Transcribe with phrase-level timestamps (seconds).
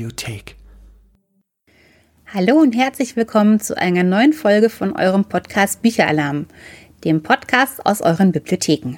[0.00, 0.56] Bibliothek.
[2.32, 6.46] Hallo und herzlich willkommen zu einer neuen Folge von eurem Podcast Bücheralarm,
[7.04, 8.96] dem Podcast aus euren Bibliotheken.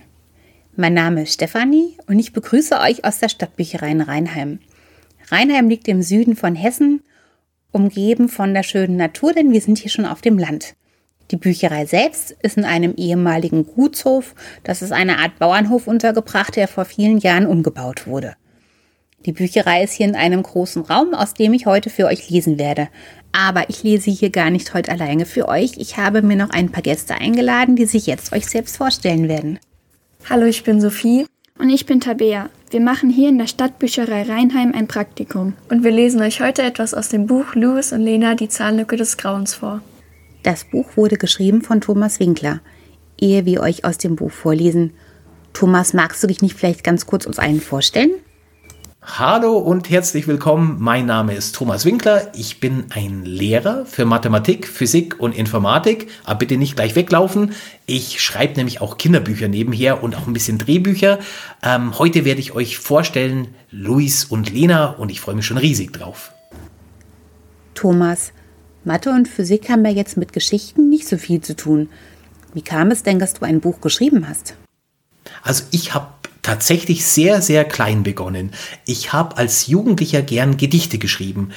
[0.77, 4.61] Mein Name ist Stefanie und ich begrüße euch aus der Stadtbücherei in Rheinheim.
[5.29, 7.03] Rheinheim liegt im Süden von Hessen,
[7.73, 10.77] umgeben von der schönen Natur, denn wir sind hier schon auf dem Land.
[11.33, 16.69] Die Bücherei selbst ist in einem ehemaligen Gutshof, das ist eine Art Bauernhof untergebracht, der
[16.69, 18.37] vor vielen Jahren umgebaut wurde.
[19.25, 22.59] Die Bücherei ist hier in einem großen Raum, aus dem ich heute für euch lesen
[22.59, 22.89] werde.
[23.31, 25.73] Aber ich lese hier gar nicht heute alleine für euch.
[25.77, 29.61] Ich habe mir noch ein paar Gäste eingeladen, die sich jetzt euch selbst vorstellen werden.
[30.29, 31.27] Hallo, ich bin Sophie.
[31.59, 32.51] Und ich bin Tabea.
[32.71, 35.55] Wir machen hier in der Stadtbücherei Rheinheim ein Praktikum.
[35.69, 39.19] Und wir lesen euch heute etwas aus dem Buch Louis und Lena, die Zahnlücke des
[39.19, 39.83] Grauens vor.
[40.43, 42.61] Das Buch wurde geschrieben von Thomas Winkler.
[43.21, 44.95] Ehe wir euch aus dem Buch vorlesen,
[45.53, 48.11] Thomas, magst du dich nicht vielleicht ganz kurz uns allen vorstellen?
[49.05, 50.77] Hallo und herzlich willkommen.
[50.79, 52.31] Mein Name ist Thomas Winkler.
[52.37, 56.09] Ich bin ein Lehrer für Mathematik, Physik und Informatik.
[56.23, 57.53] Aber bitte nicht gleich weglaufen.
[57.85, 61.19] Ich schreibe nämlich auch Kinderbücher nebenher und auch ein bisschen Drehbücher.
[61.65, 65.93] Ähm, heute werde ich euch vorstellen Luis und Lena und ich freue mich schon riesig
[65.93, 66.33] drauf.
[67.75, 68.33] Thomas,
[68.85, 71.89] Mathe und Physik haben ja jetzt mit Geschichten nicht so viel zu tun.
[72.55, 74.55] Wie kam es denn, dass du ein Buch geschrieben hast?
[75.43, 76.07] Also ich habe
[76.53, 78.51] tatsächlich sehr, sehr klein begonnen.
[78.85, 81.53] Ich habe als Jugendlicher gern Gedichte geschrieben.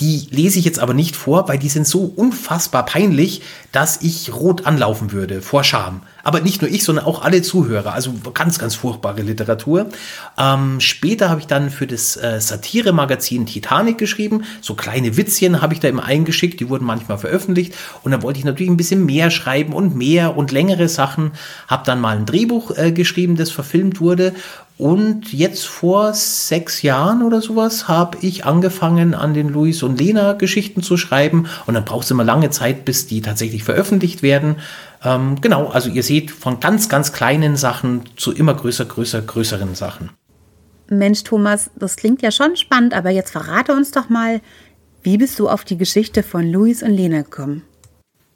[0.00, 4.32] Die lese ich jetzt aber nicht vor, weil die sind so unfassbar peinlich, dass ich
[4.32, 6.00] rot anlaufen würde vor Scham.
[6.22, 7.92] Aber nicht nur ich, sondern auch alle Zuhörer.
[7.92, 9.90] Also ganz, ganz furchtbare Literatur.
[10.38, 14.44] Ähm, später habe ich dann für das äh, Satire-Magazin Titanic geschrieben.
[14.60, 16.60] So kleine Witzchen habe ich da immer eingeschickt.
[16.60, 17.74] Die wurden manchmal veröffentlicht.
[18.02, 21.32] Und dann wollte ich natürlich ein bisschen mehr schreiben und mehr und längere Sachen.
[21.68, 24.34] Habe dann mal ein Drehbuch äh, geschrieben, das verfilmt wurde.
[24.80, 30.32] Und jetzt vor sechs Jahren oder sowas habe ich angefangen, an den Luis und Lena
[30.32, 31.48] Geschichten zu schreiben.
[31.66, 34.56] Und dann braucht es immer lange Zeit, bis die tatsächlich veröffentlicht werden.
[35.04, 39.74] Ähm, genau, also ihr seht von ganz, ganz kleinen Sachen zu immer größer, größer, größeren
[39.74, 40.08] Sachen.
[40.88, 44.40] Mensch, Thomas, das klingt ja schon spannend, aber jetzt verrate uns doch mal,
[45.02, 47.64] wie bist du auf die Geschichte von Luis und Lena gekommen?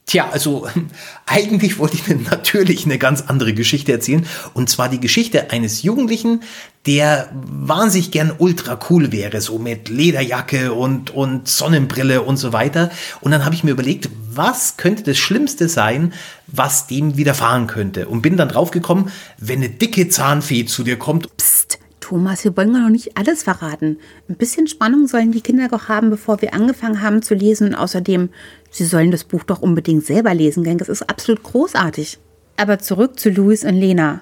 [0.06, 0.69] Tja, also
[1.26, 4.26] eigentlich wollte ich mir natürlich eine ganz andere Geschichte erzählen.
[4.53, 6.42] Und zwar die Geschichte eines Jugendlichen,
[6.87, 12.91] der wahnsinnig gern ultra cool wäre, so mit Lederjacke und, und Sonnenbrille und so weiter.
[13.22, 16.12] Und dann habe ich mir überlegt, was könnte das Schlimmste sein,
[16.47, 18.06] was dem widerfahren könnte.
[18.09, 21.34] Und bin dann draufgekommen, wenn eine dicke Zahnfee zu dir kommt.
[21.38, 23.98] Psst, Thomas, wir wollen noch nicht alles verraten.
[24.28, 27.69] Ein bisschen Spannung sollen die Kinder doch haben, bevor wir angefangen haben zu lesen.
[27.69, 28.28] Und außerdem,
[28.75, 32.19] sie sollen das Buch doch unbedingt selber lesen, denn es ist absolut großartig.
[32.57, 34.21] Aber zurück zu Louis und Lena.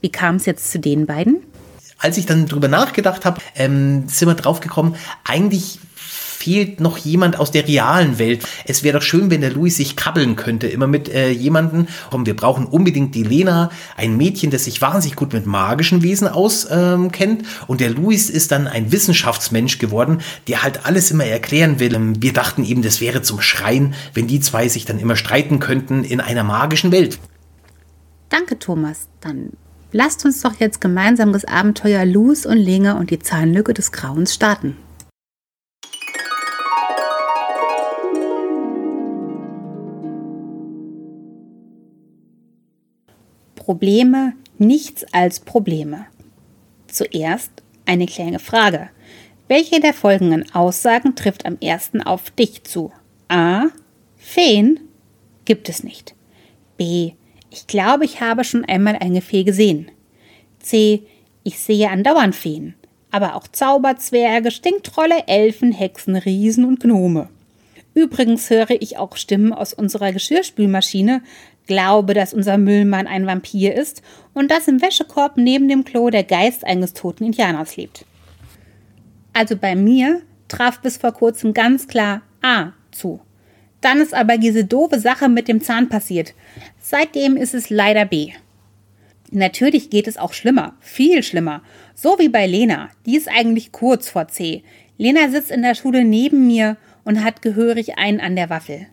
[0.00, 1.42] Wie kam es jetzt zu den beiden?
[1.98, 4.94] Als ich dann drüber nachgedacht habe, ähm, sind wir draufgekommen,
[5.24, 5.78] eigentlich
[6.40, 8.44] fehlt noch jemand aus der realen Welt.
[8.64, 11.86] Es wäre doch schön, wenn der Louis sich kabbeln könnte, immer mit äh, jemanden.
[12.10, 16.28] Komm, wir brauchen unbedingt die Lena, ein Mädchen, das sich wahnsinnig gut mit magischen Wesen
[16.28, 17.42] auskennt.
[17.42, 21.94] Ähm, und der Louis ist dann ein Wissenschaftsmensch geworden, der halt alles immer erklären will.
[21.94, 25.58] Ähm, wir dachten eben, das wäre zum Schreien, wenn die zwei sich dann immer streiten
[25.58, 27.18] könnten in einer magischen Welt.
[28.30, 29.08] Danke, Thomas.
[29.20, 29.50] Dann
[29.92, 34.34] lasst uns doch jetzt gemeinsam das Abenteuer Louis und Lena und die Zahnlücke des Grauens
[34.34, 34.76] starten.
[43.70, 46.06] Probleme nichts als Probleme.
[46.88, 47.52] Zuerst
[47.86, 48.90] eine kleine Frage.
[49.46, 52.90] Welche der folgenden Aussagen trifft am ersten auf dich zu?
[53.28, 53.66] A.
[54.16, 54.80] Feen
[55.44, 56.16] gibt es nicht.
[56.78, 57.12] B.
[57.52, 59.92] Ich glaube, ich habe schon einmal eine Fee gesehen.
[60.58, 61.04] C.
[61.44, 62.74] Ich sehe andauernd Feen,
[63.12, 67.28] aber auch Zauberzwerge, Stinktrolle, Elfen, Hexen, Riesen und Gnome.
[67.94, 71.22] Übrigens höre ich auch Stimmen aus unserer Geschirrspülmaschine,
[71.70, 74.02] glaube, dass unser Müllmann ein Vampir ist
[74.34, 78.04] und dass im Wäschekorb neben dem Klo der Geist eines toten Indianers lebt.
[79.32, 83.20] Also bei mir traf bis vor kurzem ganz klar A zu.
[83.80, 86.34] Dann ist aber diese doofe Sache mit dem Zahn passiert.
[86.80, 88.32] Seitdem ist es leider B.
[89.30, 91.62] Natürlich geht es auch schlimmer, viel schlimmer.
[91.94, 94.64] So wie bei Lena, die ist eigentlich kurz vor C.
[94.98, 98.88] Lena sitzt in der Schule neben mir und hat gehörig einen an der Waffel.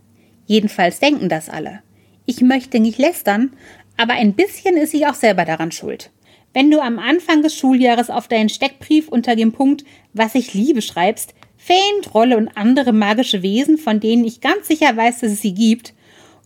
[0.46, 1.82] Jedenfalls denken das alle.
[2.30, 3.54] Ich möchte nicht lästern,
[3.96, 6.12] aber ein bisschen ist sie auch selber daran schuld.
[6.54, 10.82] Wenn du am Anfang des Schuljahres auf deinen Steckbrief unter dem Punkt Was ich liebe
[10.82, 15.42] schreibst, Feen, Trolle und andere magische Wesen, von denen ich ganz sicher weiß, dass es
[15.42, 15.94] sie gibt,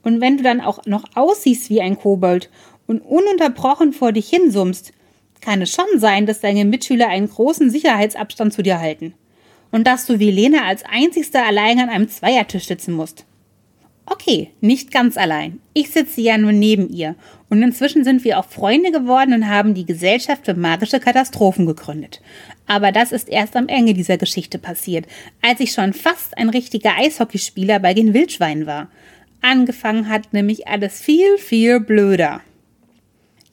[0.03, 2.51] und wenn du dann auch noch aussiehst wie ein Kobold
[2.85, 4.93] und ununterbrochen vor dich hinsummst,
[5.41, 9.15] kann es schon sein, dass deine Mitschüler einen großen Sicherheitsabstand zu dir halten.
[9.71, 13.25] und dass du wie Lena als einzigster allein an einem Zweiertisch sitzen musst.
[14.05, 15.59] Okay, nicht ganz allein.
[15.73, 17.15] Ich sitze ja nur neben ihr
[17.49, 22.21] und inzwischen sind wir auch Freunde geworden und haben die Gesellschaft für magische Katastrophen gegründet.
[22.65, 25.05] Aber das ist erst am Ende dieser Geschichte passiert,
[25.41, 28.89] als ich schon fast ein richtiger Eishockeyspieler bei den Wildschweinen war.
[29.41, 32.41] Angefangen hat nämlich alles viel, viel blöder.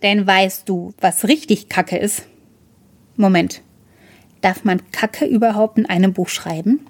[0.03, 2.27] Denn weißt du, was richtig Kacke ist?
[3.17, 3.63] Moment.
[4.41, 6.87] Darf man Kacke überhaupt in einem Buch schreiben?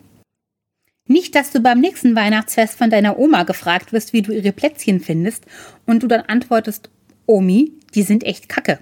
[1.09, 5.01] Nicht, dass du beim nächsten Weihnachtsfest von deiner Oma gefragt wirst, wie du ihre Plätzchen
[5.01, 5.45] findest,
[5.87, 6.91] und du dann antwortest,
[7.25, 8.79] Omi, die sind echt Kacke.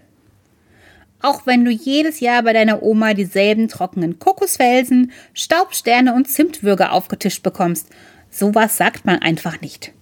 [1.22, 7.44] Auch wenn du jedes Jahr bei deiner Oma dieselben trockenen Kokosfelsen, Staubsterne und Zimtwürger aufgetischt
[7.44, 7.88] bekommst,
[8.28, 9.92] sowas sagt man einfach nicht.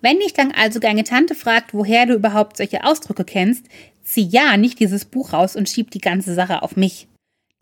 [0.00, 3.66] Wenn dich dann also deine Tante fragt, woher du überhaupt solche Ausdrücke kennst,
[4.04, 7.08] zieh ja nicht dieses Buch raus und schieb die ganze Sache auf mich.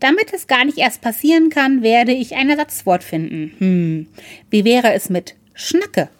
[0.05, 3.55] Damit es gar nicht erst passieren kann, werde ich ein Ersatzwort finden.
[3.56, 4.06] Hm,
[4.51, 6.11] wie wäre es mit Schnacke?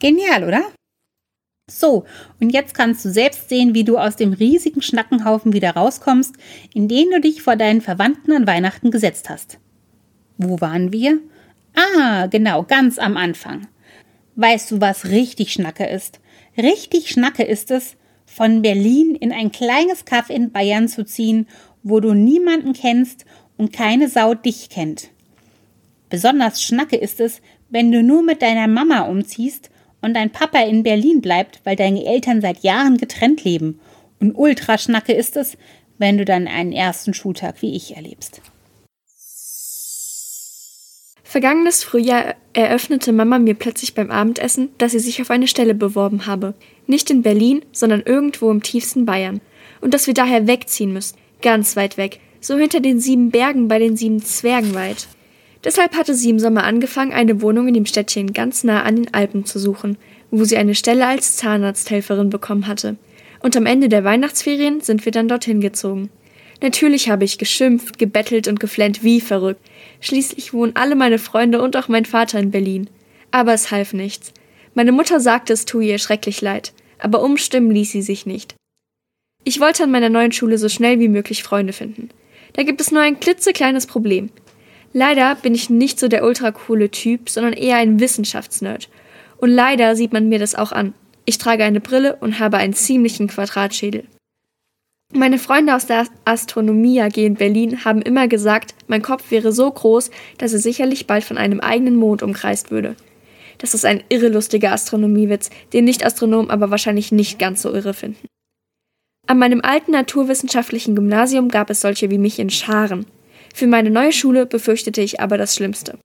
[0.00, 0.62] Genial, oder?
[1.70, 2.06] So,
[2.40, 6.36] und jetzt kannst du selbst sehen, wie du aus dem riesigen Schnackenhaufen wieder rauskommst,
[6.72, 9.58] in den du dich vor deinen Verwandten an Weihnachten gesetzt hast.
[10.38, 11.18] Wo waren wir?
[11.74, 13.66] Ah, genau, ganz am Anfang.
[14.36, 16.18] Weißt du, was richtig Schnacke ist?
[16.56, 21.46] Richtig Schnacke ist es, von Berlin in ein kleines Kaff in Bayern zu ziehen,
[21.84, 23.24] wo du niemanden kennst
[23.56, 25.10] und keine Sau dich kennt.
[26.10, 27.40] Besonders Schnacke ist es,
[27.70, 29.70] wenn du nur mit deiner Mama umziehst
[30.00, 33.80] und dein Papa in Berlin bleibt, weil deine Eltern seit Jahren getrennt leben.
[34.20, 35.56] Und ultra Schnacke ist es,
[35.98, 38.40] wenn du dann einen ersten Schultag wie ich erlebst.
[41.22, 46.26] Vergangenes Frühjahr eröffnete Mama mir plötzlich beim Abendessen, dass sie sich auf eine Stelle beworben
[46.26, 46.54] habe.
[46.86, 49.40] Nicht in Berlin, sondern irgendwo im tiefsten Bayern.
[49.80, 51.18] Und dass wir daher wegziehen müssten.
[51.44, 52.20] Ganz weit weg.
[52.40, 55.08] So hinter den sieben Bergen bei den sieben Zwergen weit.
[55.62, 59.12] Deshalb hatte sie im Sommer angefangen, eine Wohnung in dem Städtchen ganz nah an den
[59.12, 59.98] Alpen zu suchen,
[60.30, 62.96] wo sie eine Stelle als Zahnarzthelferin bekommen hatte.
[63.40, 66.08] Und am Ende der Weihnachtsferien sind wir dann dorthin gezogen.
[66.62, 69.60] Natürlich habe ich geschimpft, gebettelt und geflennt wie verrückt.
[70.00, 72.88] Schließlich wohnen alle meine Freunde und auch mein Vater in Berlin.
[73.32, 74.32] Aber es half nichts.
[74.72, 78.54] Meine Mutter sagte, es tue ihr schrecklich leid, aber umstimmen ließ sie sich nicht.
[79.46, 82.08] Ich wollte an meiner neuen Schule so schnell wie möglich Freunde finden.
[82.54, 84.30] Da gibt es nur ein klitzekleines Problem.
[84.94, 88.88] Leider bin ich nicht so der ultracoole Typ, sondern eher ein Wissenschaftsnerd.
[89.36, 90.94] Und leider sieht man mir das auch an.
[91.26, 94.04] Ich trage eine Brille und habe einen ziemlichen Quadratschädel.
[95.12, 99.70] Meine Freunde aus der Astronomie AG in Berlin haben immer gesagt, mein Kopf wäre so
[99.70, 102.96] groß, dass er sicherlich bald von einem eigenen Mond umkreist würde.
[103.58, 108.26] Das ist ein irrelustiger Astronomiewitz, den Nicht-Astronomen aber wahrscheinlich nicht ganz so irre finden.
[109.26, 113.06] An meinem alten naturwissenschaftlichen Gymnasium gab es solche wie mich in Scharen.
[113.54, 115.98] Für meine neue Schule befürchtete ich aber das Schlimmste.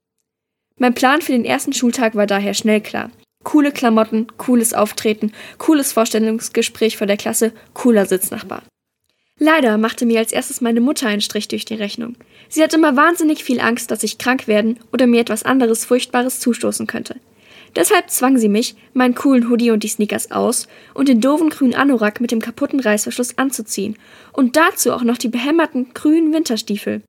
[0.78, 3.12] Mein Plan für den ersten Schultag war daher schnell klar.
[3.44, 8.64] Coole Klamotten, cooles Auftreten, cooles Vorstellungsgespräch vor der Klasse, cooler Sitznachbar.
[9.38, 12.16] Leider machte mir als erstes meine Mutter einen Strich durch die Rechnung.
[12.50, 16.42] Sie hat immer wahnsinnig viel Angst, dass ich krank werden oder mir etwas anderes Furchtbares
[16.42, 17.16] zustoßen könnte.
[17.76, 21.76] Deshalb zwang sie mich, meinen coolen Hoodie und die Sneakers aus und den doofen grünen
[21.76, 23.98] Anorak mit dem kaputten Reißverschluss anzuziehen
[24.34, 27.02] und dazu auch noch die behämmerten grünen Winterstiefel.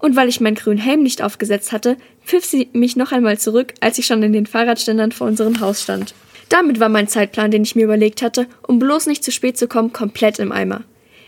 [0.00, 3.74] Und weil ich meinen grünen Helm nicht aufgesetzt hatte, pfiff sie mich noch einmal zurück,
[3.80, 6.14] als ich schon in den Fahrradständern vor unserem Haus stand.
[6.48, 9.68] Damit war mein Zeitplan, den ich mir überlegt hatte, um bloß nicht zu spät zu
[9.68, 10.84] kommen, komplett im Eimer.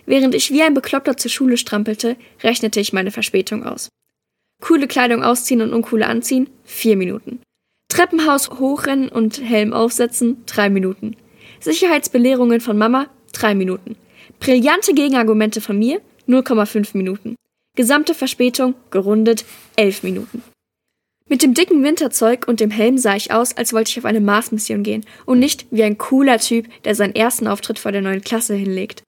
[0.06, 3.88] Während ich wie ein Bekloppter zur Schule strampelte, rechnete ich meine Verspätung aus.
[4.62, 6.48] Coole Kleidung ausziehen und uncoole anziehen?
[6.64, 7.40] Vier Minuten.
[7.90, 10.44] Treppenhaus hochrennen und Helm aufsetzen?
[10.47, 11.16] Drei Minuten.
[11.59, 13.09] Sicherheitsbelehrungen von Mama?
[13.32, 13.97] Drei Minuten.
[14.38, 16.00] Brillante Gegenargumente von mir?
[16.28, 17.35] 0,5 Minuten.
[17.76, 19.44] Gesamte Verspätung, gerundet,
[19.76, 20.42] elf Minuten.
[21.28, 24.20] Mit dem dicken Winterzeug und dem Helm sah ich aus, als wollte ich auf eine
[24.20, 28.23] Mars-Mission gehen und nicht wie ein cooler Typ, der seinen ersten Auftritt vor der neuen
[28.23, 29.02] Klasse hinlegt.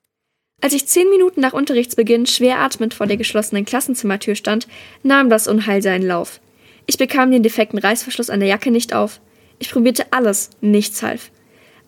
[0.61, 4.69] Als ich zehn Minuten nach Unterrichtsbeginn schwer atmend vor der geschlossenen Klassenzimmertür stand,
[5.03, 6.41] nahm das Unheil seinen Lauf.
[6.87, 9.21] Ich bekam den defekten Reißverschluss an der Jacke nicht auf.
[9.59, 11.31] Ich probierte alles, nichts half.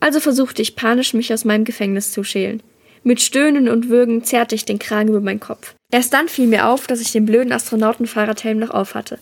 [0.01, 2.63] Also versuchte ich panisch, mich aus meinem Gefängnis zu schälen.
[3.03, 5.75] Mit Stöhnen und Würgen zerrte ich den Kragen über meinen Kopf.
[5.91, 9.19] Erst dann fiel mir auf, dass ich den blöden Astronautenfahrradhelm noch aufhatte.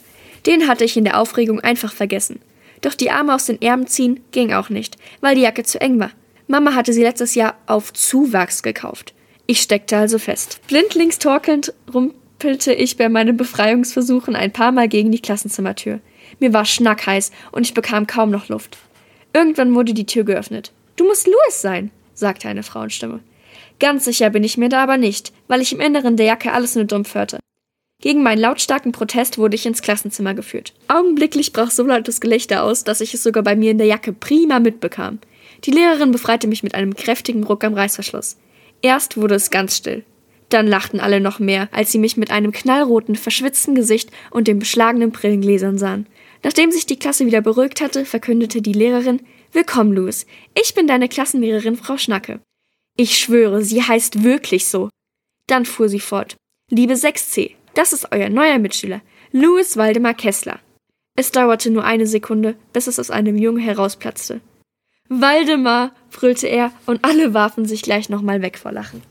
[0.47, 2.41] Den hatte ich in der Aufregung einfach vergessen.
[2.81, 5.99] Doch die Arme aus den Ärmeln ziehen ging auch nicht, weil die Jacke zu eng
[5.99, 6.11] war.
[6.47, 9.15] Mama hatte sie letztes Jahr auf Zuwachs gekauft.
[9.47, 10.61] Ich steckte also fest.
[10.69, 11.73] Blindlings torkelnd
[12.43, 16.01] rumpelte ich bei meinen Befreiungsversuchen ein paar Mal gegen die Klassenzimmertür.
[16.41, 18.79] Mir war schnackheiß und ich bekam kaum noch Luft.
[19.33, 20.73] Irgendwann wurde die Tür geöffnet.
[20.97, 23.21] Du musst Louis sein, sagte eine Frauenstimme.
[23.79, 26.75] Ganz sicher bin ich mir da aber nicht, weil ich im Inneren der Jacke alles
[26.75, 27.39] nur dumpf hörte.
[28.01, 30.75] Gegen meinen lautstarken Protest wurde ich ins Klassenzimmer geführt.
[30.89, 34.13] Augenblicklich brach so lautes Gelächter aus, dass ich es sogar bei mir in der Jacke
[34.13, 35.21] prima mitbekam.
[35.65, 38.37] Die Lehrerin befreite mich mit einem kräftigen Ruck am Reißverschluss.
[38.83, 40.05] Erst wurde es ganz still.
[40.53, 44.59] Dann lachten alle noch mehr, als sie mich mit einem knallroten, verschwitzten Gesicht und den
[44.59, 46.07] beschlagenen Brillengläsern sahen.
[46.43, 50.27] Nachdem sich die Klasse wieder beruhigt hatte, verkündete die Lehrerin Willkommen, Louis.
[50.55, 52.41] Ich bin deine Klassenlehrerin, Frau Schnacke.
[52.99, 54.91] Ich schwöre, sie heißt wirklich so.
[55.47, 56.37] Dann fuhr sie fort.
[56.69, 60.61] Liebe 6c, das ist euer neuer Mitschüler, Louis Waldemar Kessler.
[61.17, 64.43] Es dauerte nur eine Sekunde, bis es aus einem Jungen herausplatzte.
[65.09, 69.03] Waldemar, brüllte er, und alle warfen sich gleich nochmal weg vor Lachen.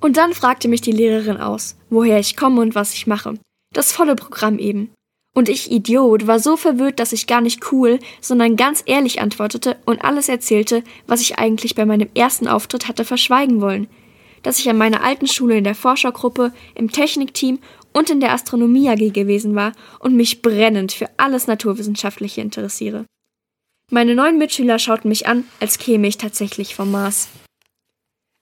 [0.00, 3.34] Und dann fragte mich die Lehrerin aus, woher ich komme und was ich mache.
[3.72, 4.90] Das volle Programm eben.
[5.34, 9.76] Und ich, Idiot, war so verwirrt, dass ich gar nicht cool, sondern ganz ehrlich antwortete
[9.84, 13.86] und alles erzählte, was ich eigentlich bei meinem ersten Auftritt hatte verschweigen wollen.
[14.42, 17.58] Dass ich an meiner alten Schule in der Forschergruppe, im Technikteam
[17.92, 23.04] und in der Astronomie AG gewesen war und mich brennend für alles Naturwissenschaftliche interessiere.
[23.90, 27.28] Meine neuen Mitschüler schauten mich an, als käme ich tatsächlich vom Mars.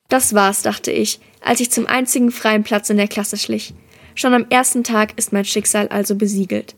[0.08, 3.74] Das war's, dachte ich, als ich zum einzigen freien Platz in der Klasse schlich.
[4.14, 6.74] Schon am ersten Tag ist mein Schicksal also besiegelt.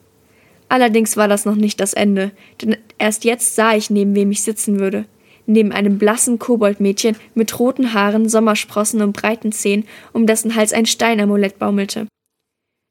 [0.68, 4.42] Allerdings war das noch nicht das Ende, denn erst jetzt sah ich, neben wem ich
[4.42, 5.04] sitzen würde.
[5.46, 10.86] Neben einem blassen Koboldmädchen mit roten Haaren, Sommersprossen und breiten Zähnen, um dessen Hals ein
[10.86, 12.08] Steinamulett baumelte.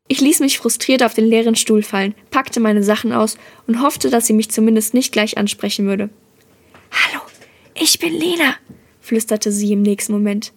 [0.08, 3.38] Ich ließ mich frustriert auf den leeren Stuhl fallen, packte meine Sachen aus
[3.68, 6.10] und hoffte, dass sie mich zumindest nicht gleich ansprechen würde.
[6.92, 7.22] Hallo,
[7.74, 8.56] ich bin Lena,
[9.06, 10.52] flüsterte sie im nächsten Moment.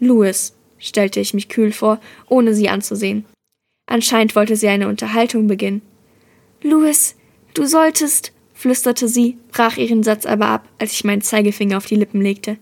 [0.00, 3.24] Louis, stellte ich mich kühl vor, ohne sie anzusehen.
[3.86, 5.80] Anscheinend wollte sie eine Unterhaltung beginnen.
[6.62, 7.16] Louis,
[7.54, 11.96] du solltest, flüsterte sie, brach ihren Satz aber ab, als ich meinen Zeigefinger auf die
[11.96, 12.58] Lippen legte.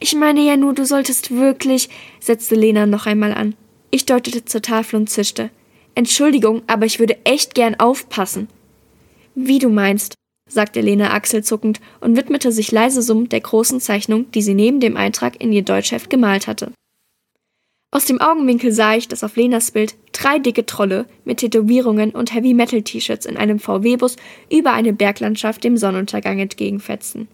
[0.00, 3.54] Ich meine ja nur, du solltest wirklich, setzte Lena noch einmal an.
[3.92, 5.50] Ich deutete zur Tafel und zischte.
[5.94, 8.48] Entschuldigung, aber ich würde echt gern aufpassen.
[9.36, 10.14] Wie du meinst,
[10.48, 14.96] sagte Lena achselzuckend und widmete sich leise summend der großen Zeichnung, die sie neben dem
[14.96, 16.72] Eintrag in ihr Deutschheft gemalt hatte.
[17.92, 22.34] Aus dem Augenwinkel sah ich, dass auf Lenas Bild drei dicke Trolle mit Tätowierungen und
[22.34, 24.16] Heavy-Metal-T-Shirts in einem VW-Bus
[24.52, 27.28] über eine Berglandschaft dem Sonnenuntergang entgegenfetzten.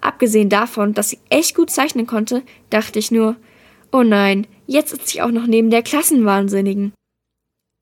[0.00, 3.36] Abgesehen davon, dass sie echt gut zeichnen konnte, dachte ich nur,
[3.92, 6.92] oh nein, jetzt sitze ich auch noch neben der Klassenwahnsinnigen.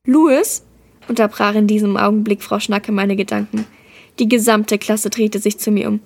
[0.06, 0.64] Louis?
[1.08, 3.66] unterbrach in diesem Augenblick Frau Schnacke meine Gedanken.
[4.18, 6.00] Die gesamte Klasse drehte sich zu mir um.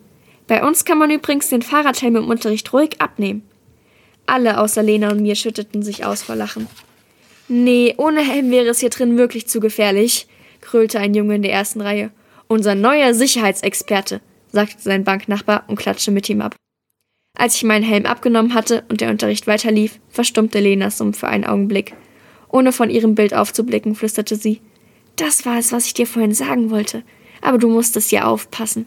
[0.47, 3.43] Bei uns kann man übrigens den Fahrradhelm im Unterricht ruhig abnehmen.
[4.27, 6.67] Alle außer Lena und mir schütteten sich aus vor Lachen.
[7.49, 10.27] Nee, ohne Helm wäre es hier drin wirklich zu gefährlich,
[10.61, 12.11] krölte ein Junge in der ersten Reihe.
[12.47, 14.21] Unser neuer Sicherheitsexperte,
[14.53, 16.57] sagte sein Banknachbar und klatschte mit ihm ab.
[17.39, 21.45] Als ich meinen Helm abgenommen hatte und der Unterricht weiterlief, verstummte Lena Summ für einen
[21.45, 21.95] Augenblick.
[22.51, 24.61] Ohne von ihrem Bild aufzublicken, flüsterte sie.
[25.17, 27.03] Das war es, was ich dir vorhin sagen wollte.
[27.41, 28.87] Aber du musstest ja aufpassen.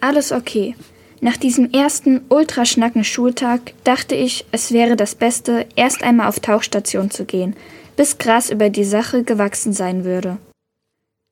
[0.00, 0.74] Alles okay.
[1.20, 7.10] Nach diesem ersten ultraschnacken Schultag dachte ich, es wäre das Beste, erst einmal auf Tauchstation
[7.10, 7.56] zu gehen,
[7.96, 10.36] bis Gras über die Sache gewachsen sein würde.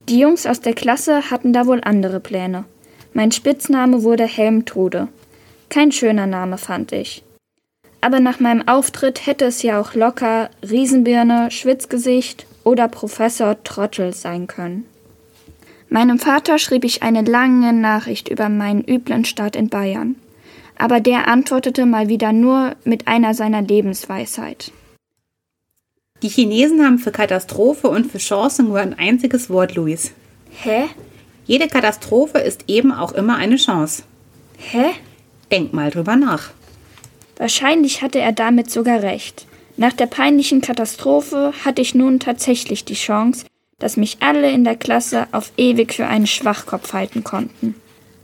[0.08, 2.64] Die Jungs aus der Klasse hatten da wohl andere Pläne.
[3.12, 5.08] Mein Spitzname wurde Helmtrude.
[5.68, 7.22] Kein schöner Name, fand ich.
[8.00, 14.46] Aber nach meinem Auftritt hätte es ja auch locker Riesenbirne, Schwitzgesicht oder Professor Trottel sein
[14.46, 14.86] können.
[15.88, 20.16] Meinem Vater schrieb ich eine lange Nachricht über meinen üblen Start in Bayern.
[20.76, 24.72] Aber der antwortete mal wieder nur mit einer seiner Lebensweisheit.
[26.22, 30.12] Die Chinesen haben für Katastrophe und für Chance nur ein einziges Wort, Luis.
[30.50, 30.84] Hä?
[31.46, 34.02] Jede Katastrophe ist eben auch immer eine Chance.
[34.56, 34.86] Hä?
[35.52, 36.50] Denk mal drüber nach.
[37.36, 39.46] Wahrscheinlich hatte er damit sogar recht.
[39.76, 43.46] Nach der peinlichen Katastrophe hatte ich nun tatsächlich die Chance,
[43.78, 47.74] dass mich alle in der Klasse auf ewig für einen Schwachkopf halten konnten.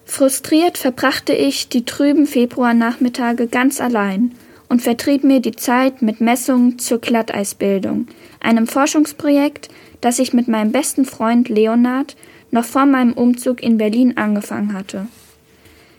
[0.05, 4.33] Frustriert verbrachte ich die trüben Februarnachmittage ganz allein
[4.69, 8.07] und vertrieb mir die Zeit mit Messungen zur Glatteisbildung,
[8.41, 9.69] einem Forschungsprojekt,
[10.01, 12.17] das ich mit meinem besten Freund Leonard
[12.53, 15.07] noch vor meinem Umzug in Berlin angefangen hatte.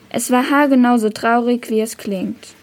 [0.10, 2.56] Es war haargenauso traurig, wie es klingt.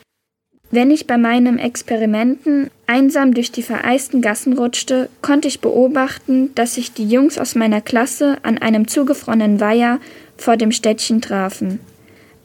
[0.70, 6.75] Wenn ich bei meinen Experimenten einsam durch die vereisten Gassen rutschte, konnte ich beobachten, dass
[6.75, 9.98] sich die Jungs aus meiner Klasse an einem zugefrorenen Weiher
[10.37, 11.80] vor dem Städtchen trafen.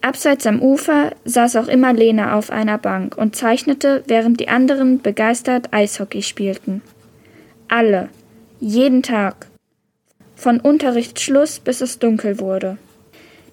[0.00, 5.02] Abseits am Ufer saß auch immer Lena auf einer Bank und zeichnete, während die anderen
[5.02, 6.80] begeistert Eishockey spielten.
[7.68, 8.08] Alle.
[8.58, 9.48] Jeden Tag.
[10.34, 12.78] Von Unterrichtsschluss bis es dunkel wurde.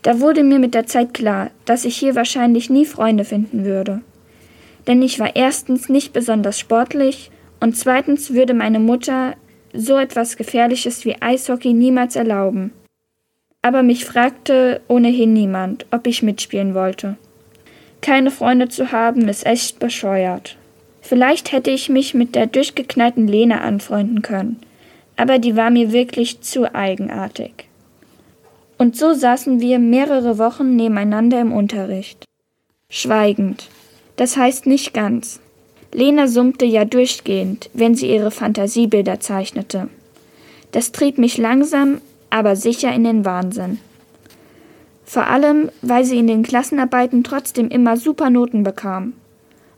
[0.02, 4.02] Da wurde mir mit der Zeit klar, dass ich hier wahrscheinlich nie Freunde finden würde
[4.88, 9.36] denn ich war erstens nicht besonders sportlich Und zweitens würde meine Mutter
[9.72, 12.74] so etwas Gefährliches wie Eishockey niemals erlauben.
[13.62, 17.18] Aber mich fragte ohnehin niemand, ob ich mitspielen wollte.
[18.02, 20.58] Keine Freunde zu haben, ist echt bescheuert.
[21.02, 24.60] Vielleicht hätte ich mich mit der durchgeknallten Lena anfreunden können,
[25.18, 27.68] aber die war mir wirklich zu eigenartig.
[28.78, 32.26] Und so saßen wir mehrere Wochen nebeneinander im Unterricht.
[32.90, 33.70] Schweigend.
[34.16, 35.40] Das heißt nicht ganz.
[35.94, 39.90] Lena summte ja durchgehend, wenn sie ihre Fantasiebilder zeichnete.
[40.72, 42.00] Das trieb mich langsam,
[42.30, 43.80] aber sicher in den Wahnsinn.
[45.04, 49.14] Vor allem, weil sie in den Klassenarbeiten trotzdem immer super Noten bekam,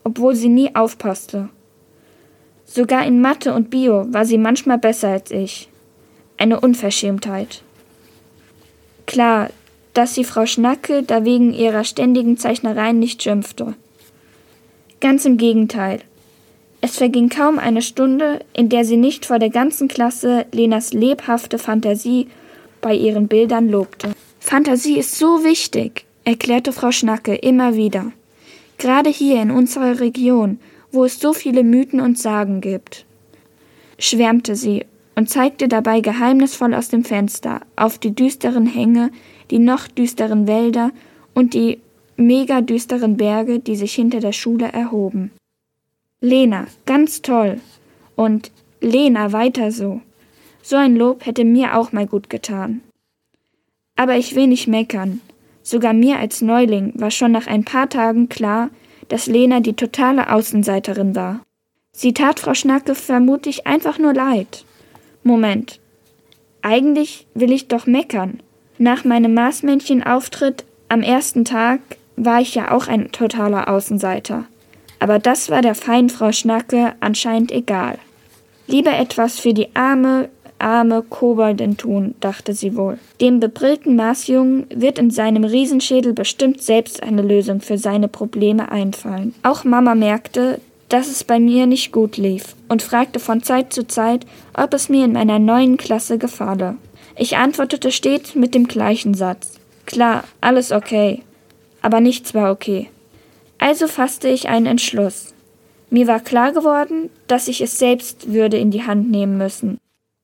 [0.04, 1.50] obwohl sie nie aufpasste.
[2.66, 5.70] Sogar in Mathe und Bio war sie manchmal besser als ich.
[6.38, 7.64] Eine Unverschämtheit.
[9.08, 9.50] Klar,
[9.94, 13.76] dass sie Frau Schnacke da wegen ihrer ständigen Zeichnereien nicht schimpfte.
[15.04, 16.00] Ganz im Gegenteil.
[16.80, 21.60] Es verging kaum eine Stunde, in der sie nicht vor der ganzen Klasse Lenas lebhafte
[21.60, 22.30] Fantasie
[22.80, 24.14] bei ihren Bildern lobte.
[24.40, 28.14] Fantasie ist so wichtig, erklärte Frau Schnacke immer wieder.
[28.78, 30.58] Gerade hier in unserer Region,
[30.94, 33.06] wo es so viele Mythen und Sagen gibt.
[34.00, 39.12] Schwärmte sie und zeigte dabei geheimnisvoll aus dem Fenster auf die düsteren Hänge,
[39.52, 40.92] die noch düsteren Wälder
[41.34, 41.80] und die
[42.16, 45.32] mega düsteren Berge, die sich hinter der Schule erhoben.
[46.22, 47.60] Lena, ganz toll.
[48.16, 50.02] Und Lena, weiter so.
[50.62, 52.82] So ein Lob hätte mir auch mal gut getan.
[53.96, 55.22] Aber ich will nicht meckern.
[55.62, 58.70] Sogar mir als Neuling war schon nach ein paar Tagen klar,
[59.10, 61.42] dass Lena die totale Außenseiterin war.
[61.92, 64.66] Sie tat Frau Schnacke vermutlich einfach nur leid.
[65.24, 65.80] Moment.
[66.62, 68.42] Eigentlich will ich doch meckern.
[68.78, 71.82] Nach meinem Maßmännchenauftritt am ersten Tag
[72.16, 74.46] war ich ja auch ein totaler Außenseiter.
[75.00, 77.98] Aber das war der feinen Frau Schnacke anscheinend egal.
[78.68, 82.98] Lieber etwas für die arme, arme Koboldin tun, dachte sie wohl.
[83.20, 89.36] Dem bebrillten Marsjungen wird in seinem Riesenschädel bestimmt selbst eine Lösung für seine Probleme einfallen.
[89.44, 93.88] Auch Mama merkte, dass es bei mir nicht gut lief und fragte von Zeit zu
[93.88, 96.78] Zeit, ob es mir in meiner neuen Klasse gefalle.
[97.18, 99.60] Ich antwortete stets mit dem gleichen Satz.
[99.86, 101.24] Klar, alles okay.
[101.84, 102.90] Aber nichts war okay.
[103.60, 105.36] Also fasste ich einen Entschluss.
[105.92, 109.78] Mir war klar geworden, dass ich es selbst würde in die Hand nehmen müssen,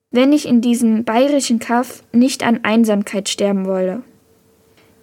[0.10, 4.02] wenn ich in diesem bayerischen Kaff nicht an Einsamkeit sterben wolle.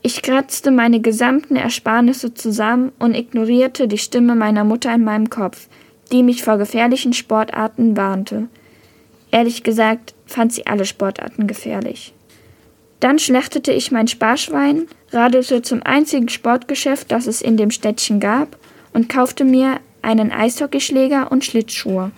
[0.03, 5.69] Ich kratzte meine gesamten Ersparnisse zusammen und ignorierte die Stimme meiner Mutter in meinem Kopf,
[6.11, 8.49] die mich vor gefährlichen Sportarten warnte.
[9.31, 12.13] Ehrlich gesagt fand sie alle Sportarten gefährlich.
[13.01, 18.57] Dann schlechtete ich mein Sparschwein, radelte zum einzigen Sportgeschäft, das es in dem Städtchen gab,
[18.93, 22.13] und kaufte mir einen Eishockeyschläger und Schlittschuhe.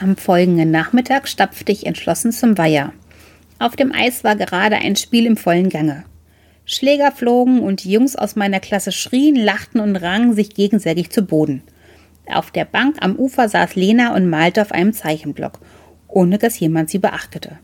[0.00, 2.92] Am folgenden Nachmittag stapfte ich entschlossen zum Weiher.
[3.58, 6.04] Auf dem Eis war gerade ein Spiel im vollen Gange.
[6.64, 11.22] Schläger flogen und die Jungs aus meiner Klasse schrien, lachten und rangen sich gegenseitig zu
[11.22, 11.62] Boden.
[12.26, 15.58] Auf der Bank am Ufer saß Lena und malte auf einem Zeichenblock,
[16.10, 17.58] ohne dass jemand sie beachtete.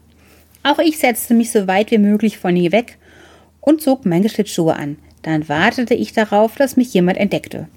[0.62, 2.98] Auch ich setzte mich so weit wie möglich von ihr weg
[3.61, 4.98] und zog meine Schlittschuhe an.
[5.22, 7.68] Dann wartete ich darauf, dass mich jemand entdeckte.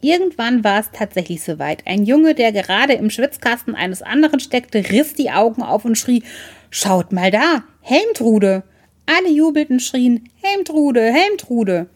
[0.00, 1.86] Irgendwann war es tatsächlich soweit.
[1.86, 6.22] Ein Junge, der gerade im Schwitzkasten eines anderen steckte, riss die Augen auf und schrie
[6.70, 8.62] Schaut mal da, Helmtrude!
[9.06, 11.88] Alle jubelten, schrien Helmtrude, Helmtrude!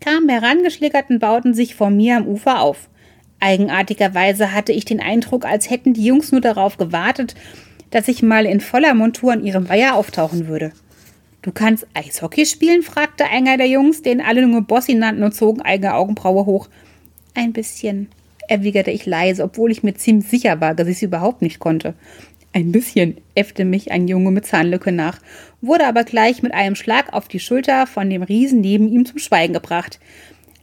[0.00, 2.88] Kamen herangeschlickert und bauten sich vor mir am Ufer auf.
[3.40, 7.34] Eigenartigerweise hatte ich den Eindruck, als hätten die Jungs nur darauf gewartet,
[7.94, 10.72] dass ich mal in voller Montur an ihrem Weiher auftauchen würde.
[11.42, 12.82] Du kannst Eishockey spielen?
[12.82, 16.68] fragte einer der Jungs, den alle nur Bossi nannten und zogen eigene Augenbraue hoch.
[17.34, 18.08] Ein bisschen,
[18.48, 21.94] erwiderte ich leise, obwohl ich mir ziemlich sicher war, dass ich es überhaupt nicht konnte.
[22.52, 25.20] Ein bisschen, äffte mich ein Junge mit Zahnlücke nach,
[25.60, 29.18] wurde aber gleich mit einem Schlag auf die Schulter von dem Riesen neben ihm zum
[29.18, 30.00] Schweigen gebracht.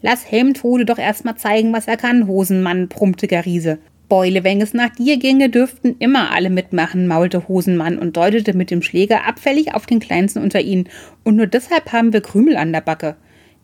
[0.01, 3.77] Lass Helmtode doch erstmal zeigen, was er kann, Hosenmann, brummte der Riese.
[4.11, 8.69] Beule, wenn es nach dir ginge, dürften immer alle mitmachen, maulte Hosenmann und deutete mit
[8.69, 10.89] dem Schläger abfällig auf den Kleinsten unter ihnen.
[11.23, 13.15] Und nur deshalb haben wir Krümel an der Backe.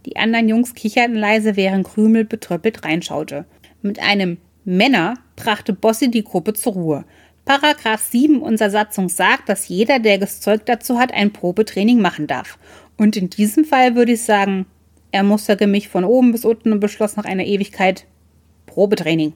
[0.05, 3.43] Die anderen Jungs kicherten leise, während Krümel betröppelt reinschaute.
[3.81, 7.05] Mit einem Männer brachte Bossi die Gruppe zur Ruhe.
[7.43, 12.25] Paragraph 7 unserer Satzung sagt, dass jeder, der das Zeug dazu hat, ein Probetraining machen
[12.25, 12.57] darf.
[12.95, 14.65] Und in diesem Fall würde ich sagen,
[15.11, 18.05] er musterte mich von oben bis unten und beschloss nach einer Ewigkeit
[18.65, 19.33] Probetraining.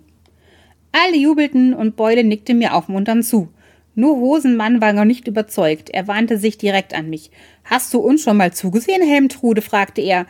[0.92, 3.50] Alle jubelten und Beule nickte mir aufmunternd zu.
[3.96, 5.90] Nur Hosenmann war noch nicht überzeugt.
[5.90, 7.32] Er wandte sich direkt an mich.
[7.64, 9.62] Hast du uns schon mal zugesehen, Helmtrude?
[9.62, 10.26] fragte er.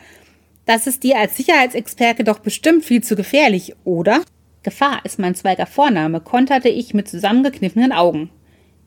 [0.66, 4.22] Das ist dir als Sicherheitsexperte doch bestimmt viel zu gefährlich, oder?
[4.62, 8.30] Gefahr ist mein zweiter Vorname, konterte ich mit zusammengekniffenen Augen.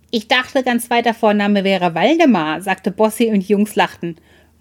[0.09, 4.15] Ich dachte, ganz zweiter Vorname wäre Waldemar, sagte Bossi und die Jungs lachten.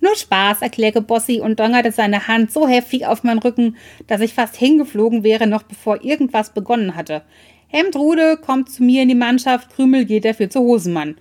[0.04, 4.34] Nur Spaß, erklärte Bossi und dongerte seine Hand so heftig auf meinen Rücken, dass ich
[4.34, 7.22] fast hingeflogen wäre, noch bevor irgendwas begonnen hatte.
[7.68, 11.16] Hemdrude kommt zu mir in die Mannschaft, Krümel geht dafür zu Hosenmann.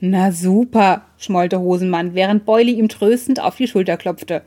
[0.00, 4.42] Na super, schmollte Hosenmann, während Beuli ihm tröstend auf die Schulter klopfte.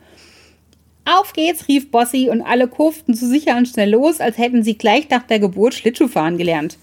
[1.06, 4.78] Auf geht's, rief Bossi und alle kurften so sicher und schnell los, als hätten sie
[4.78, 6.78] gleich nach der Geburt Schlittschuhfahren gelernt.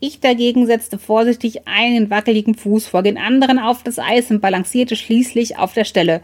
[0.00, 4.96] Ich dagegen setzte vorsichtig einen wackeligen Fuß vor den anderen auf das Eis und balancierte
[4.96, 6.22] schließlich auf der Stelle.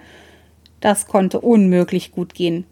[0.83, 2.66] Das konnte unmöglich gut gehen.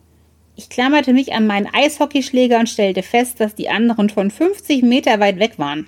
[0.56, 5.20] Ich klammerte mich an meinen Eishockeyschläger und stellte fest, dass die anderen schon 50 Meter
[5.20, 5.86] weit weg waren.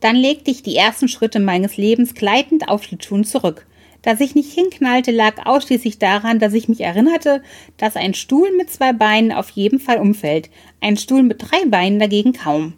[0.00, 3.66] Dann legte ich die ersten Schritte meines Lebens gleitend auf Schlittschuhen zurück.
[4.00, 7.42] Dass ich nicht hinknallte, lag ausschließlich daran, dass ich mich erinnerte,
[7.76, 10.48] dass ein Stuhl mit zwei Beinen auf jeden Fall umfällt,
[10.80, 12.72] ein Stuhl mit drei Beinen dagegen kaum.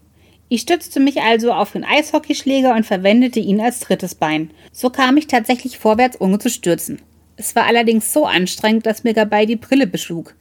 [0.48, 4.50] Ich stützte mich also auf den Eishockeyschläger und verwendete ihn als drittes Bein.
[4.72, 7.00] So kam ich tatsächlich vorwärts, ohne zu stürzen.
[7.37, 10.35] Es war allerdings so anstrengend, dass mir dabei die Brille beschlug.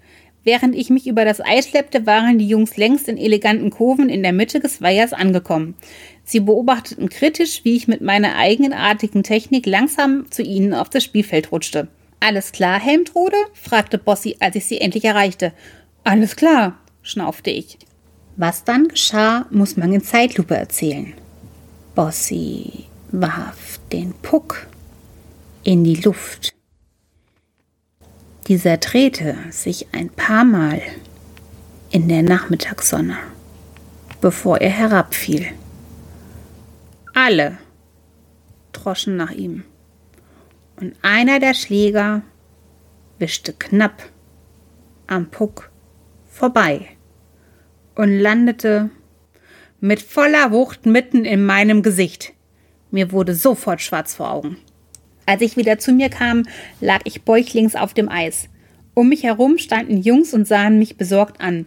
[0.46, 4.22] Während ich mich über das Eis schleppte, waren die Jungs längst in eleganten Kurven in
[4.22, 5.74] der Mitte des Weihers angekommen.
[6.24, 11.52] Sie beobachteten kritisch, wie ich mit meiner eigenartigen Technik langsam zu ihnen auf das Spielfeld
[11.52, 11.88] rutschte.
[12.20, 13.38] Alles klar, Helmtrude?
[13.54, 15.52] fragte Bossi, als ich sie endlich erreichte.
[16.04, 17.80] Alles klar, schnaufte ich.
[18.38, 21.14] Was dann geschah, muss man in Zeitlupe erzählen.
[21.96, 24.68] Bossi warf den Puck
[25.64, 26.55] in die Luft.
[28.48, 30.80] Dieser drehte sich ein paar Mal
[31.90, 33.18] in der Nachmittagssonne,
[34.22, 35.48] bevor er herabfiel.
[37.16, 37.58] Alle
[38.72, 39.64] droschen nach ihm,
[40.76, 42.22] und einer der Schläger
[43.18, 44.04] wischte knapp
[45.08, 45.72] am Puck
[46.30, 46.88] vorbei
[47.96, 48.92] und landete
[49.80, 52.34] mit voller Wucht mitten in meinem Gesicht.
[52.92, 54.58] Mir wurde sofort schwarz vor Augen.
[55.26, 56.44] Als ich wieder zu mir kam,
[56.82, 58.50] lag ich bäuchlings auf dem Eis.
[58.94, 61.66] Um mich herum standen Jungs und sahen mich besorgt an.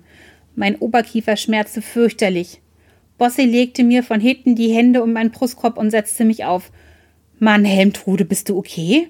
[0.54, 2.60] Mein Oberkiefer schmerzte fürchterlich.
[3.18, 6.70] Bossi legte mir von hinten die Hände um meinen Brustkorb und setzte mich auf.
[7.38, 9.08] Mann, Helmtrude, bist du okay?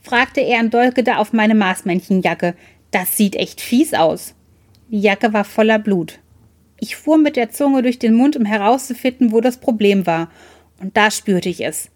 [0.00, 2.54] fragte er und dolkete auf meine Maßmännchenjacke.
[2.90, 4.34] Das sieht echt fies aus.
[4.90, 6.18] Die Jacke war voller Blut.
[6.80, 10.30] Ich fuhr mit der Zunge durch den Mund, um herauszufinden, wo das Problem war.
[10.80, 11.90] Und da spürte ich es.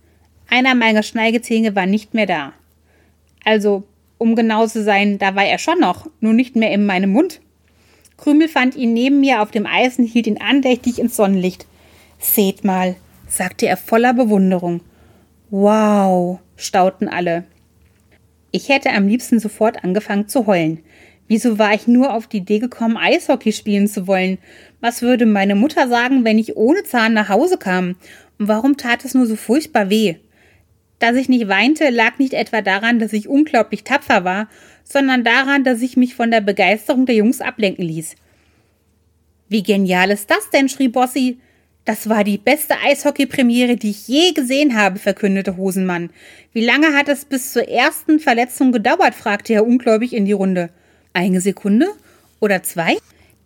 [0.53, 2.53] Einer meiner Schneigezähne war nicht mehr da.
[3.43, 3.85] Also,
[4.19, 7.41] um genau zu sein, da war er schon noch, nur nicht mehr in meinem Mund.
[8.19, 11.67] Krümel fand ihn neben mir auf dem Eis und hielt ihn andächtig ins Sonnenlicht.
[12.19, 14.83] Seht mal, sagte er voller Bewunderung.
[15.49, 17.45] Wow, stauten alle.
[18.51, 20.81] Ich hätte am liebsten sofort angefangen zu heulen.
[21.29, 24.37] Wieso war ich nur auf die Idee gekommen, Eishockey spielen zu wollen?
[24.83, 27.97] Was würde meine Mutter sagen, wenn ich ohne Zahn nach Hause kam?
[28.39, 30.17] Und warum tat es nur so furchtbar weh?
[31.03, 34.49] Dass ich nicht weinte, lag nicht etwa daran, dass ich unglaublich tapfer war,
[34.85, 38.15] sondern daran, dass ich mich von der Begeisterung der Jungs ablenken ließ.
[39.49, 40.69] Wie genial ist das denn?
[40.69, 41.41] schrie Bossi.
[41.85, 46.11] Das war die beste Eishockey-Premiere, die ich je gesehen habe, verkündete Hosenmann.
[46.53, 49.17] Wie lange hat es bis zur ersten Verletzung gedauert?
[49.17, 50.71] fragte er ungläubig in die Runde.
[51.15, 51.89] Eine Sekunde?
[52.39, 52.97] Oder zwei?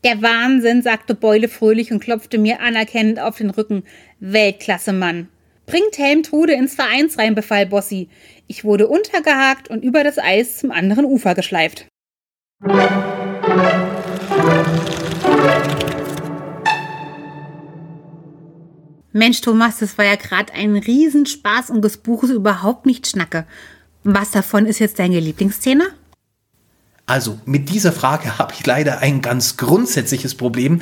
[0.05, 3.83] Der Wahnsinn, sagte Beule fröhlich und klopfte mir anerkennend auf den Rücken.
[4.21, 5.31] Weltklasse, Mann.
[5.67, 8.09] Bringt Helmtrude ins Vereinsrein, befahl Bossi.
[8.47, 11.87] Ich wurde untergehakt und über das Eis zum anderen Ufer geschleift.
[19.13, 23.45] Mensch, Thomas, das war ja gerade ein Riesenspaß und das Buch ist überhaupt nicht Schnacke.
[24.05, 25.89] Was davon ist jetzt deine Lieblingsszene?
[27.07, 30.81] Also mit dieser Frage habe ich leider ein ganz grundsätzliches Problem,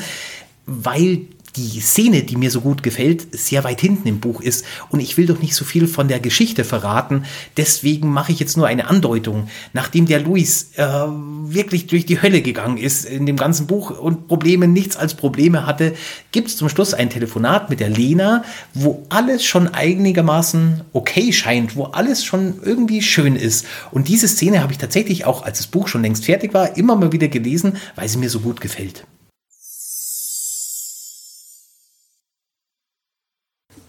[0.67, 4.65] weil die Szene, die mir so gut gefällt, sehr weit hinten im Buch ist.
[4.91, 7.25] Und ich will doch nicht so viel von der Geschichte verraten.
[7.57, 9.49] Deswegen mache ich jetzt nur eine Andeutung.
[9.73, 14.27] Nachdem der Luis äh, wirklich durch die Hölle gegangen ist in dem ganzen Buch und
[14.27, 15.95] Probleme nichts als Probleme hatte,
[16.33, 21.77] gibt es zum Schluss ein Telefonat mit der Lena, wo alles schon einigermaßen okay scheint,
[21.77, 23.67] wo alles schon irgendwie schön ist.
[23.93, 26.97] Und diese Szene habe ich tatsächlich auch, als das Buch schon längst fertig war, immer
[26.97, 29.05] mal wieder gelesen, weil sie mir so gut gefällt.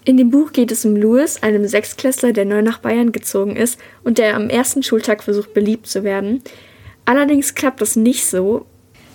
[0.08, 3.80] In dem Buch geht es um Louis, einem Sechsklässler, der neu nach Bayern gezogen ist
[4.04, 6.44] und der am ersten Schultag versucht, beliebt zu werden.
[7.06, 8.68] Allerdings klappt das nicht so.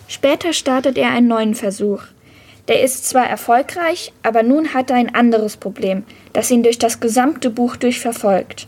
[0.09, 2.03] Später startet er einen neuen Versuch.
[2.67, 6.99] Der ist zwar erfolgreich, aber nun hat er ein anderes Problem, das ihn durch das
[6.99, 8.67] gesamte Buch durchverfolgt.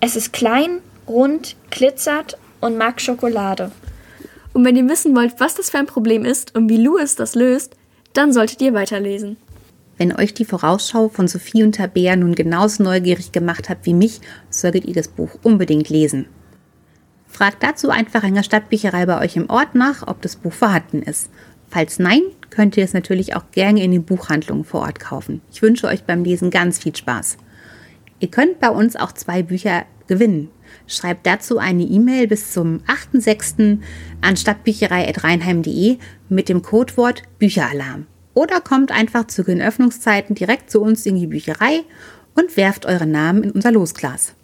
[0.00, 3.72] Es ist klein, rund, glitzert und mag Schokolade.
[4.54, 7.34] Und wenn ihr wissen wollt, was das für ein Problem ist und wie Louis das
[7.34, 7.76] löst,
[8.14, 9.36] dann solltet ihr weiterlesen.
[9.98, 14.20] Wenn euch die Vorausschau von Sophie und Tabea nun genauso neugierig gemacht hat wie mich,
[14.50, 16.26] solltet ihr das Buch unbedingt lesen.
[17.26, 21.02] Fragt dazu einfach in der Stadtbücherei bei euch im Ort nach, ob das Buch vorhanden
[21.02, 21.30] ist.
[21.68, 25.40] Falls nein, könnt ihr es natürlich auch gerne in den Buchhandlungen vor Ort kaufen.
[25.50, 27.38] Ich wünsche euch beim Lesen ganz viel Spaß.
[28.20, 30.50] Ihr könnt bei uns auch zwei Bücher gewinnen.
[30.86, 32.80] Schreibt dazu eine E-Mail bis zum
[33.12, 33.78] 8.6.
[34.20, 38.06] an stadtbücherei.reinheim.de mit dem Codewort Bücheralarm.
[38.36, 41.80] Oder kommt einfach zu den Öffnungszeiten direkt zu uns in die Bücherei
[42.34, 44.34] und werft eure Namen in unser Losglas.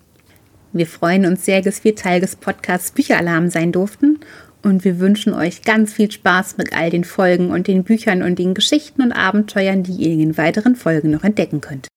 [0.72, 4.20] Wir freuen uns sehr, dass wir Teil des Podcasts Bücheralarm sein durften
[4.62, 8.38] und wir wünschen euch ganz viel Spaß mit all den Folgen und den Büchern und
[8.38, 11.88] den Geschichten und Abenteuern, die ihr in den weiteren Folgen noch entdecken könnt.